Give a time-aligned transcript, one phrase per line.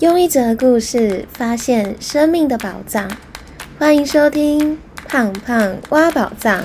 [0.00, 3.06] 用一则故事发现生命的宝藏，
[3.78, 4.74] 欢迎收听
[5.06, 6.58] 《胖胖挖宝藏》。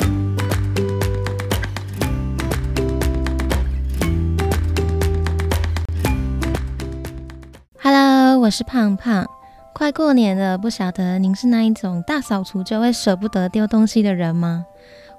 [7.81, 9.27] Hello，我是胖胖。
[9.73, 14.65] 快过年了，不晓得您是那一种大扫除就会舍不得丢东西的人吗？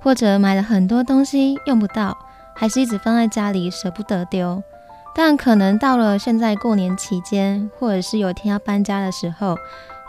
[0.00, 2.16] 或者买了很多东西用不到，
[2.54, 4.62] 还是一直放在家里舍不得丢？
[5.18, 9.56] 但可能到了现在过年期间，或者是有天要搬家的时候，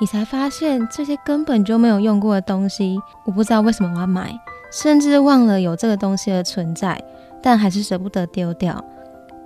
[0.02, 4.38] 你才发现这些根本就没有用过的东西，我不知道为什么我要买，
[4.70, 7.02] 甚至忘了有这个东西的存在，
[7.42, 8.84] 但还是舍不得丢掉。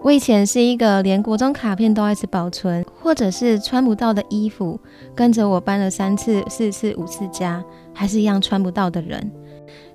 [0.02, 4.80] 我以前是一个连国中卡片都爱保存，或者是穿不到的衣服，
[5.14, 9.31] 跟着我搬了三次、四次、五次家，还是一样穿不到的人。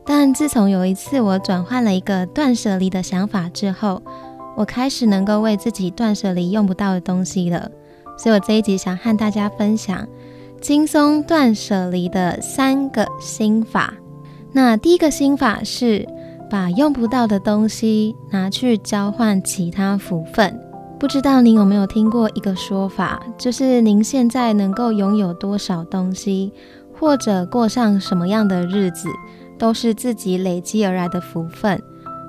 [0.06, 4.00] 但自从有一次我转换了一个断舍离的想法之后，
[4.56, 7.70] 我开始能够为自己断舍离用不到的东西了，
[8.16, 10.08] 所以我这一集想和大家分享
[10.60, 13.92] 轻松断舍离的三个心法。
[14.52, 16.08] 那第一个心法是
[16.50, 20.58] 把用不到的东西拿去交换其他福分。
[20.98, 26.50] 不知道您有没有听过一个说法，就是您现在能够拥有多少东西，
[26.98, 29.10] 或者过上什么样的日子，
[29.58, 31.78] 都是自己累积而来的福分。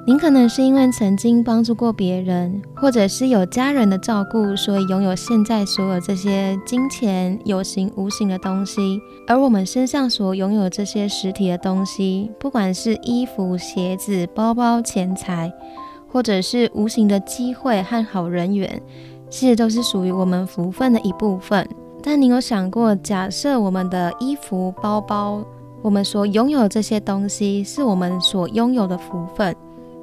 [0.07, 9.01] 您可能是因为曾经帮助过别人，或者是有家人的照顾，所以拥有现在所有这些金钱有形无形的东西。
[9.27, 15.51] 而我们身上所拥有这些实体的东西，不管是衣服、鞋子、包包、钱财，
[16.09, 18.81] 或者是无形的机会和好人缘，
[19.29, 21.67] 其实都是属于我们福分的一部分。
[22.01, 25.43] 但您有想过，假设我们的衣服、包包，
[25.81, 29.53] 我们所拥有这些东西，是我们所拥有的福分？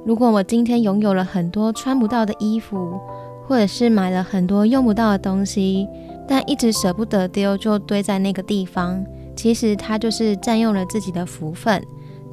[0.05, 2.99] 如果我今天拥有了很多穿不到的衣服，
[3.47, 5.87] 或者是买了很多用不到的东西，
[6.27, 9.03] 但一直舍不得丢，就堆在那个地方，
[9.35, 11.83] 其实它就是占用了自己的福分，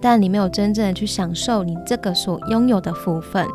[0.02, 3.46] 但你没有真正的去享受你这个所拥有的福分。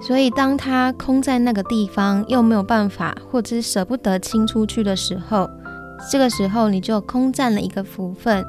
[0.00, 5.48] 所以，当它空在那个地方，又没有办法，或者是舍不得清出去的时候，
[6.10, 8.44] 这个时候你就空占了一个福分，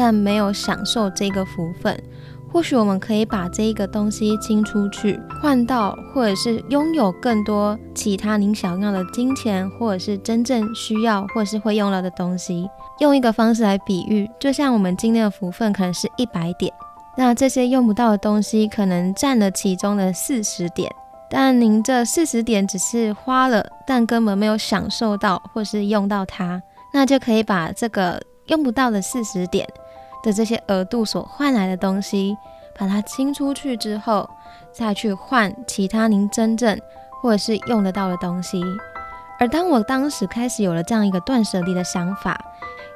[0.00, 2.02] 但没有享受这个福分。
[2.50, 12.66] 或许我们可以把这一个东西清出去，换到或者是拥有更多其他您想要的金钱，或者是真正需要或者是会用到的东西。
[13.00, 16.72] 用一个方式来比喻，就像我们今天的福分可能是一百点，
[17.14, 20.90] 那这些用不到的东西可能占了其中的四十点，
[21.30, 26.60] 但您这四十点只是花了，但根本没有享受到或是用到它，
[26.94, 29.68] 那就可以把这个用不到的四十点。
[30.22, 32.36] 的这些额度所换来的东西，
[32.78, 34.28] 把它清出去之后，
[34.72, 36.78] 再去换其他您真正
[37.22, 38.62] 或者是用得到的东西。
[39.38, 42.38] 而当我当时开始有了这样一个断舍离的想法，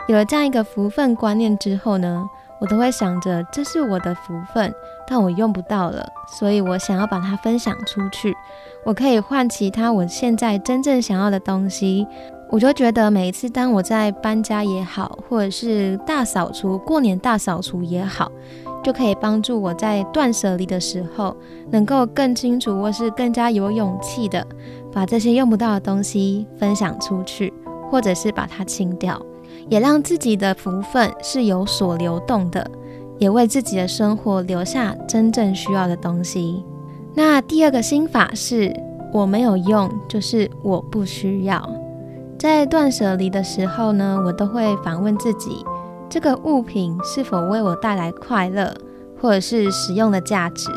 [0.09, 2.29] 有了这样一个福分观念之后呢，
[2.61, 4.75] 我都会想着这是我的福分，
[5.07, 8.37] 但我用不到了，所以我想要把它分享出去，
[8.85, 12.07] 我可以换其他我现在真正想要的东西。
[12.55, 18.31] 我就觉得每一次当我在搬家也好，或者是大扫除、过年大扫除也好，
[18.81, 21.37] 就可以帮助我在断舍离的时候，
[21.73, 24.47] 能够更清楚或是更加有勇气的
[24.93, 27.53] 把这些用不到的东西分享出去，
[27.91, 29.21] 或者是把它清掉，
[29.69, 32.71] 也让自己的福分是有所流动的，
[33.19, 36.65] 也为自己的生活留下真正需要的东西。
[37.15, 38.73] 那第二个心法是
[39.13, 41.69] 我没有用，就是我不需要。
[42.39, 45.65] 在断舍离的时候呢，我都会反问自己：
[46.11, 48.75] 这个物品是否为我带来快乐，
[49.21, 50.71] 或者是实用的价值？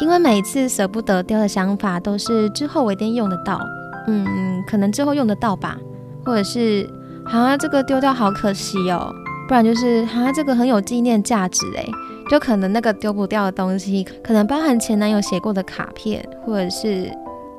[0.00, 3.60] 因为每次舍不得丢的想法都是之后我一定用得到，
[4.06, 4.26] 嗯，
[4.66, 5.76] 可能之后用得到吧，
[6.24, 6.88] 或者是
[7.24, 9.12] 啊这个丢掉好可惜哦，
[9.46, 11.88] 不然就是啊这个很有纪念价值诶，
[12.28, 17.10] 就可能那个丢不掉的东西，可能包含前男友写过的卡片，或者是。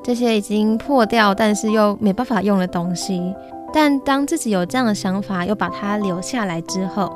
[0.06, 3.34] 这些已经破掉，但是又没办法用的东西，
[3.74, 7.12] 但当自己有这样的想法，又把它留下来之后，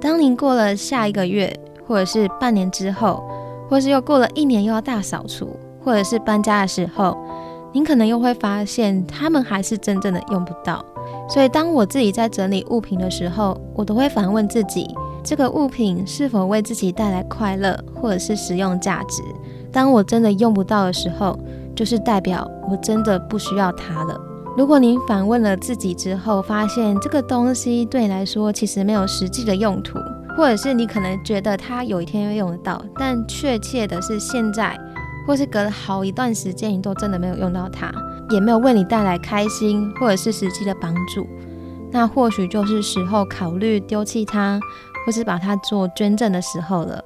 [0.00, 3.22] 当您过了下一个月，或者是半年之后，
[3.70, 5.48] 或是又过了一年又要大扫除，
[5.84, 7.16] 或者是搬家的时候，
[7.72, 10.84] 您可能又会发现，他们还是真正的用不到。
[11.28, 14.92] 所以，当我自己在整理物品的时候，我都会反问自己：
[15.22, 19.22] 这个物品是否为自己带来快乐，或者是实用价值？
[19.70, 21.38] 当我真的用不到的时候，
[21.74, 24.20] 就是代表我真的不需要它了。
[24.56, 29.98] 如果您反问了自己之后，发现这个东西对你来说其实没有实际的用途，
[30.36, 34.78] 或者是你可能觉得它有一天会用得到，但确切的是现在，
[35.26, 37.92] 或是隔了好一段时间，你都真的没有用到它，
[38.30, 41.26] 也没有为你带来开心或者是实际的帮助，
[41.90, 44.60] 那或许就是时候考虑丢弃它，
[45.04, 47.02] 或是把它做捐赠的时候了。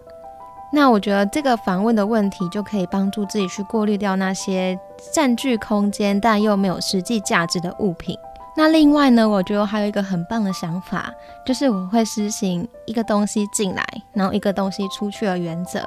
[0.70, 4.78] 那我觉得这个访问的问题就可以帮助自己去过滤掉那些
[5.12, 8.16] 占据空间但又没有实际价值的物品。
[8.54, 11.14] 那另外呢，我觉得还有一个很棒的想法，
[11.46, 15.80] 就是我会实行一个东西进来，然后一个东西出去的原则。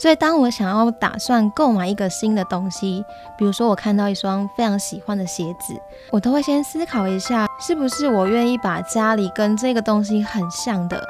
[0.00, 3.04] 所以当我想要打算购买一个新的东西，
[3.36, 11.00] 比如说我看到一双非常喜欢的鞋子，我都会先思考一下，是不是我愿意把家里跟这个东西很像的。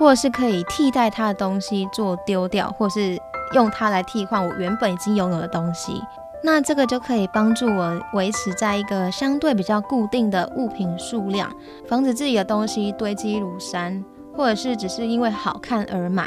[0.00, 3.18] 或者是可以替代它的东西做丢掉，或是
[3.52, 6.02] 用它来替换我原本已经拥有的东西，
[6.42, 11.52] 那这个就可以帮助我维持在一个相对比较固定的物品数量，
[11.86, 14.02] 防止自己的东西堆积如山，
[14.34, 16.26] 或者是只是因为好看而买，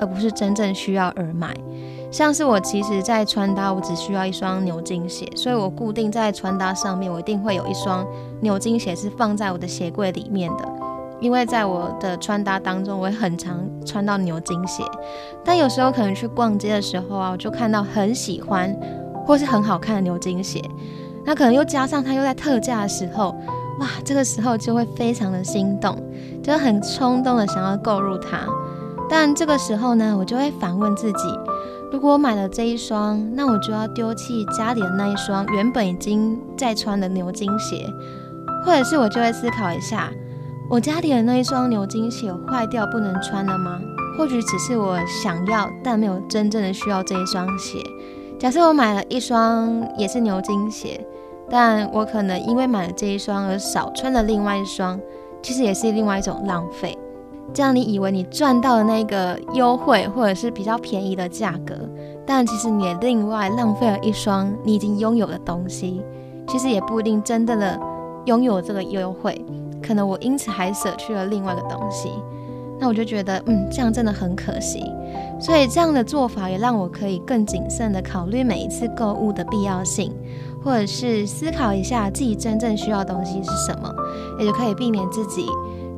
[0.00, 1.54] 而不是真正需要而买。
[2.10, 8.04] 像是我其实，在穿搭，我只需要一双牛津鞋，所以我固定在穿搭上面，我一定会有一双
[8.40, 10.68] 牛津鞋是放在我的鞋柜里面的。
[11.24, 14.84] 因为在我的穿搭当中，我会很常穿到牛津鞋，
[15.42, 18.70] 但有时候可能去逛街的时候啊，我就看到很喜欢
[19.24, 20.60] 或是很好看的牛津鞋，
[21.24, 23.34] 那可能又加上它又在特价的时候，
[23.80, 25.96] 哇，这个时候就会非常的心动，
[26.42, 28.40] 就很冲动的想要购入它。
[29.08, 31.26] 但这个时候呢，我就会反问自己，
[31.90, 37.86] 如果我买了这一双，那我就要丢弃家里的那一双原本已经在穿的牛津鞋，
[38.66, 40.12] 或者是我就会思考一下。
[40.70, 43.78] 我家里的那一双牛津鞋坏掉不能穿了吗？
[44.16, 47.78] 或许只是我想要，但没有真正的需要这一双鞋。
[48.38, 51.06] 假设我买了一双也是牛津鞋，
[51.50, 54.98] 但我可能因为买了这一双而少穿了另外一双，
[55.42, 56.96] 其实也是另外一种浪费。
[57.52, 61.74] 这样你以为你赚到了那个优惠或者是比较便宜的价格，
[62.26, 66.02] 但其实你也另外浪费了一双你已经拥有的东西。
[66.48, 67.78] 其实也不一定真正的
[68.24, 69.44] 拥有这个优惠。
[69.86, 72.10] 可能我因此还舍去了另外一个东西，
[72.78, 74.82] 那我就觉得，嗯，这样真的很可惜。
[75.40, 80.12] 所以这样的做法也让我可以更谨慎的考虑每一次购物的必要性，
[80.62, 83.92] 或者是思考一下自己真正需要的东西是什么，
[84.38, 85.46] 也就可以避免自己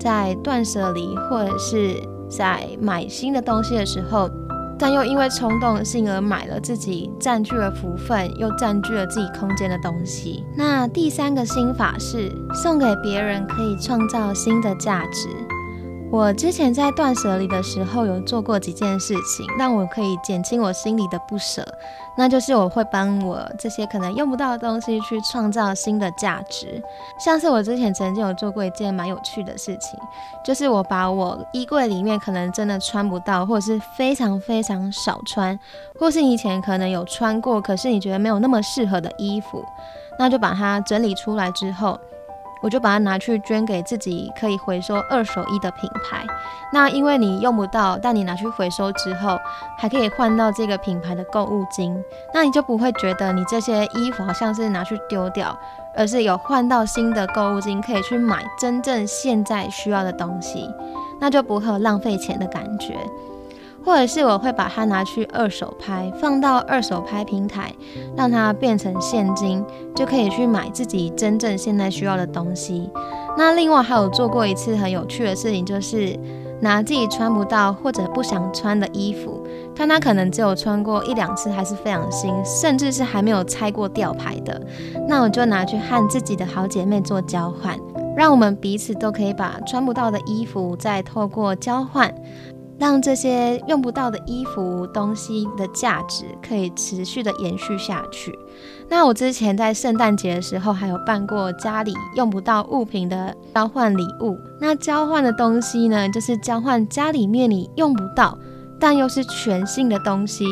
[0.00, 4.28] 在断舍离或者是在买新的东西的时候。
[4.78, 10.44] 但又因为冲动性而买了自己占据了福分又占据了自己空间的东西。
[10.56, 15.55] 那第三个心法是送给别人可以创造新的价值。
[16.08, 21.66] 我之前在断舍离的时候有做过几件事情，让我可以减轻我心里的不舍。
[22.16, 26.82] 那就是我会帮我这些可能用不到的东西去创造新的价值。
[27.18, 29.98] 像是我之前曾经有做过一件蛮有趣的事情，
[30.44, 35.58] 就是我把我衣柜里面可能真的穿不到，或者是非常非常少穿，
[35.98, 39.62] 或是以前可能有穿过，可是你觉得没有那么适合的衣服，
[40.18, 41.98] 那就把它整理出来之后。
[42.66, 46.26] 我就把它拿去捐给自己可以回收二手衣的品牌。
[46.72, 49.38] 那因为你用不到，但你拿去回收之后，
[49.78, 51.96] 还可以换到这个品牌的购物金。
[52.34, 55.56] 那你就不会觉得你这些衣服好像是拿去丢掉，
[55.94, 60.68] 而是有换到新的购物金，可以去买真正现在需要的东西，
[61.20, 62.98] 那就不会有浪费钱的感觉。
[63.86, 67.72] 或者是我会把它拿去二手拍，放到二手拍平台，
[68.16, 72.90] 让它变成现金，就可以去买自己真正现在需要的东西。
[73.38, 76.18] 那另外还有做过一次很有趣的事情，就是
[76.60, 79.46] 拿自己穿不到或者不想穿的衣服，
[79.76, 84.60] 但它可能只有穿过一两次，还是非常新，甚至是还没有拆过吊牌的，
[85.06, 87.78] 那我就拿去和自己的好姐妹做交换，
[88.16, 92.12] 让我们彼此都可以把穿不到的衣服再透过交换。
[92.78, 98.38] 让这些用不到的衣服东西的价值可以持续的延续下去。
[98.88, 104.38] 那我之前在圣诞节的时候还有办过家里用不到物品的交换礼物。
[104.60, 108.38] 那交换的东西呢，就是交换家里面你用不到
[108.78, 110.44] 但又是全新的东西。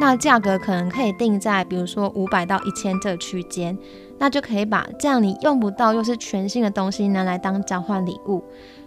[0.00, 3.76] 那价格可能可以定在比如说五百到一千这区间，
[4.18, 8.42] 那就可以把这样你用不到又是全新的东西拿来当交换礼物。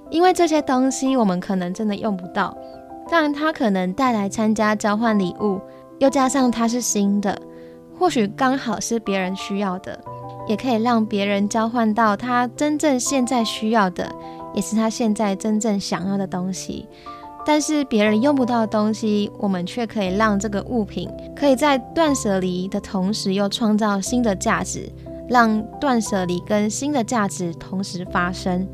[0.09, 2.57] 因为这些东西我们可能真的用不到。
[3.09, 5.59] 但它可能带来参加交换礼物，
[5.99, 7.39] 又加上它是新的，
[7.97, 9.99] 或许刚好是别人需要的，
[10.47, 14.11] 也可以让别人交换到他真正现在需要的，
[14.53, 16.87] 也是他现在真正想要的东西。
[17.45, 24.91] 但是别人用不到的东西，我们却可以让这个物品可以在断舍离的同时，又创造新的价值，
[25.29, 28.67] 让断舍离跟新的价值同时发生。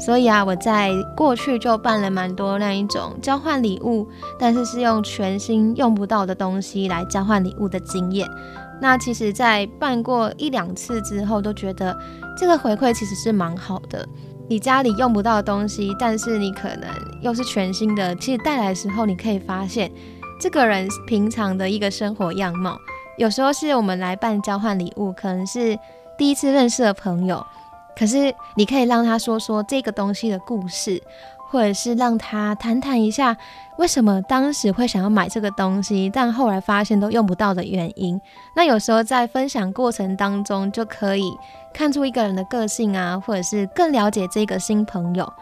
[0.00, 8.26] 所以啊，我在过去就办了蛮多那一种交换礼物，但是是用全新用不到的东西来交换礼物的经验。
[8.80, 11.94] 那其实，在办过一两次之后，都觉得
[12.34, 14.08] 这个回馈其实是蛮好的。
[14.48, 16.88] 你家里用不到的东西，但是你可能
[17.20, 19.92] 又是全新的，其实带来的时候，你可以发现
[20.40, 22.76] 这个人平常的一个生活样貌。
[23.18, 25.78] 有时候是我们来办交换礼物，可能是
[26.16, 27.44] 第一次认识的朋友，
[28.00, 31.02] 可是你可以让他说说这个东西的故事。
[31.52, 33.36] 或者是让他谈谈一下
[33.76, 38.20] 为什么当时会想要买这个东西，但后来发现都用不到的原因。
[38.54, 41.28] 那有时候在分享过程当中，就可以
[41.74, 45.32] 看出一个人的个性啊，或者是更了解这个新朋友，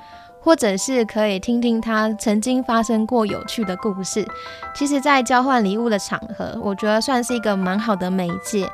[0.40, 4.26] 或者是可以听听他曾经发生过有趣的故事。
[4.74, 8.66] 其实，在交换礼物的场合，我觉得算是一个蛮好的媒介，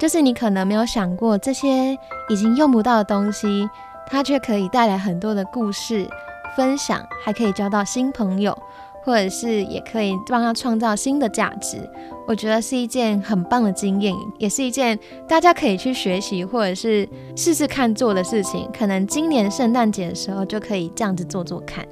[0.00, 1.96] 就是你可能没有想过这些
[2.28, 3.68] 已经用不到的东西，
[4.08, 6.08] 它却可以带来很多的故事。
[6.56, 8.56] 分享还可以交到新朋友，
[9.04, 11.78] 或者是也可以帮他创造新的价值。
[12.26, 18.68] 我觉得是一件很棒的经验，也是一件大家可以去学习或者是试试看做的事情。
[18.76, 21.86] 可能今年圣诞节的时候就可以这样子做做看。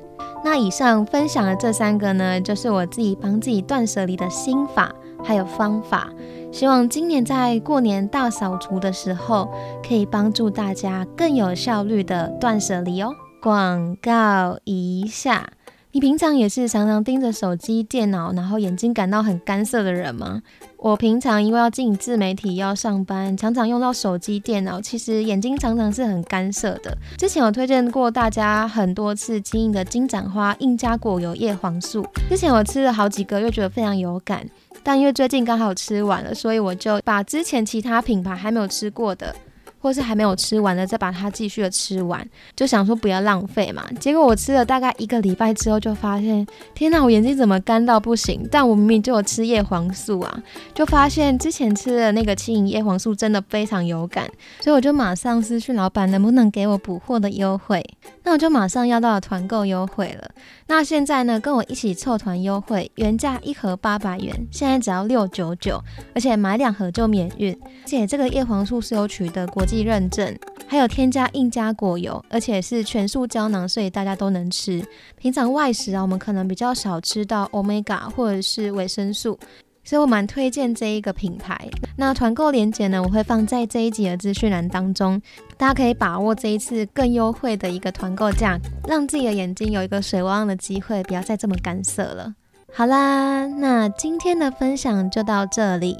[0.50, 4.90] 那以上分享的这三个呢，就是我自己帮自己断舍离的心法
[5.22, 6.08] 还有方法。
[6.50, 9.52] 希望今年在过年大扫除的时候，
[9.86, 13.10] 可以帮助大家更有效率的断舍离哦。
[13.42, 15.50] 广告一下，
[15.90, 20.42] 你平常也是常常盯着手机、电脑，然后眼睛感到很干涩的人吗？
[20.76, 26.94] 我平常因为要经营自媒体，要上班，常常用到手机、电脑，其实眼睛常常是很干涩的。
[27.16, 34.46] 之前有推荐过大家很多次经营的金盏花印加果油叶黄素，之前我吃了好几个又，觉得非常有感，
[34.82, 39.34] 但因为最近刚好吃完了，所以我就把之前其他品牌还没有吃过的。
[39.80, 43.84] 或是还没有吃完的，再把它继续的吃完，就想说不要浪费嘛。
[44.00, 48.46] 结果我吃了大概一个礼拜之后，就发现，天哪，我眼睛怎么干到不行？
[48.50, 50.42] 但我明明就有吃叶黄素啊，
[50.74, 54.28] 就发现之前吃的那个轻盈叶黄素真的非常有感，
[54.60, 57.84] 所以我就马上私讯老板能不能给我补货的优惠。
[58.24, 60.30] 那我就马上要到了团购优惠了。
[60.70, 65.82] 那现在呢，跟我一起凑团优惠，原价一盒八百元，现在只要六九九，
[66.14, 67.58] 而且买两盒就免运。
[67.64, 74.84] 而且这个叶黄素是有取得国际认证，还有添加印加果油，而且是全素胶囊，所以大家都能吃。
[75.16, 79.38] 平常外食啊，我们可能比较少吃到 omega 或者是维生素，
[79.88, 81.58] 所以我蛮推荐这一个品牌。
[81.96, 85.18] 那团购链接呢，我会放在这一集的资讯栏当中，
[85.56, 92.34] 大家可以把握这一次更优惠的一个团购价，让自己的眼睛有一个水汪汪的机会，不要再这么干涩了。
[92.70, 95.96] 好啦，那今天的分享就到这里。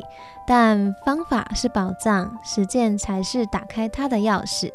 [0.46, 4.70] 但方法是宝藏，实践才是打开它的钥匙。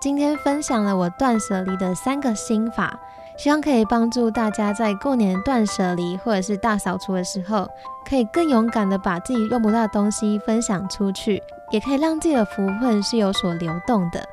[0.00, 3.00] 今天分享了我断舍离的三个心法，
[3.36, 7.68] 希望可以帮助大家在过年断舍离或者是大扫除的时候，
[8.08, 14.24] 可以更勇敢的把自己用不到的东西分享出去，也可以让自己的福分是有所流动的。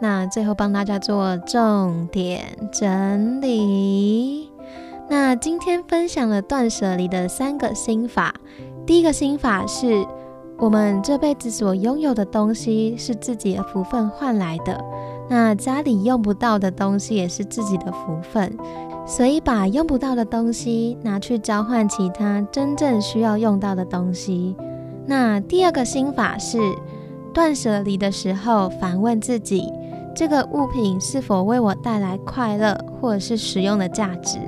[0.00, 4.50] 那最后帮大家做重点整理。
[5.08, 8.34] 那今天分享了断舍离的三个心法，
[8.84, 10.06] 第一个心法是。
[10.60, 14.76] 我们这辈子所拥有的东西是自己的福分换来的，
[15.28, 18.56] 那家里用不到的东西也是自己的福分，
[19.06, 24.56] 所以把用不到的东西拿去交换其他真正需要用到的东西。
[25.06, 26.58] 那第二个心法是，
[27.32, 29.70] 断舍离的时候反问自己，
[30.14, 34.38] 这个物品是否为我带来快乐或者是实用的价值，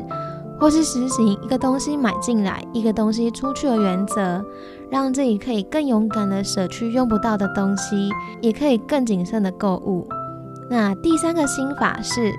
[0.59, 4.45] 或是实行一个东西买进来，一个东西出去的原则。
[4.91, 8.11] 让自己可以更勇敢的舍去用不到的东西，
[8.41, 10.05] 也可以更谨慎的购物。
[10.71, 12.33] 那第三个心法是，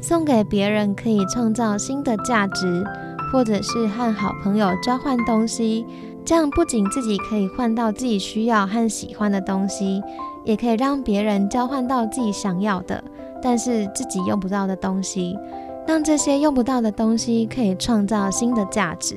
[0.00, 2.84] 送给别人可以创造新的价值，
[3.32, 5.86] 或者是和好朋友交换东西，
[6.24, 10.02] 这样不仅自己可以换到自己需要和喜欢的东西，
[10.44, 13.02] 也可以让别人交换到自己想要的，
[13.40, 15.38] 但是自己用不到的东西，
[15.86, 19.16] 让这些用不到的东西可以创造新的价值。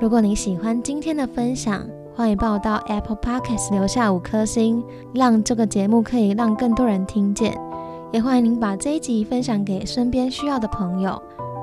[0.00, 7.67] 如果你喜欢今天的分享，欢迎帮我到 Apple Podcast 留下五颗星，让这个节目可以让更多人听见。
[8.10, 11.20] 也欢迎您把这一集分享给身边需要的朋友。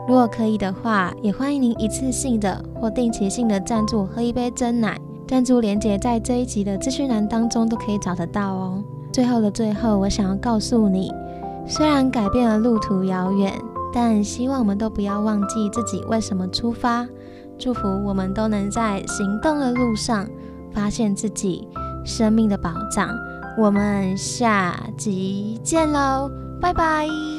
[0.07, 4.99] 如果可以的话，也欢迎您一次性的或定期性的赞助喝一杯真奶。
[5.27, 8.83] 赞助连接在这一集的资讯栏当中都可以找得到哦。
[9.11, 11.11] 最后的最后，我想要告诉你，
[11.65, 13.51] 虽然改变了路途遥远，
[13.91, 17.07] 但希望我们都不要忘记自己为什么出发。
[17.57, 20.27] 祝福我们都能在行动的路上。
[20.73, 21.65] 发现自己
[22.03, 23.07] 生命的宝藏，
[23.57, 26.29] 我们下集见喽，
[26.61, 27.34] 拜拜。